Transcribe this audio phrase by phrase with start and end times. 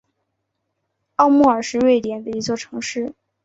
[1.17, 3.13] 奥莫尔是瑞典的一座城市。